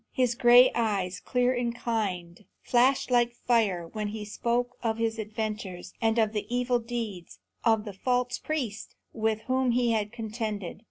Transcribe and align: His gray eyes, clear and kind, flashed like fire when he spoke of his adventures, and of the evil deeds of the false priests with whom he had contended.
His 0.11 0.33
gray 0.33 0.71
eyes, 0.73 1.19
clear 1.19 1.53
and 1.53 1.75
kind, 1.75 2.43
flashed 2.63 3.11
like 3.11 3.35
fire 3.35 3.87
when 3.87 4.07
he 4.07 4.25
spoke 4.25 4.75
of 4.81 4.97
his 4.97 5.19
adventures, 5.19 5.93
and 6.01 6.17
of 6.17 6.33
the 6.33 6.47
evil 6.51 6.79
deeds 6.79 7.37
of 7.63 7.85
the 7.85 7.93
false 7.93 8.39
priests 8.39 8.95
with 9.13 9.41
whom 9.41 9.69
he 9.73 9.91
had 9.91 10.11
contended. 10.11 10.79